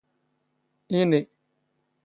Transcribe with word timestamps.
ⵉⵏⵉ 0.99 1.21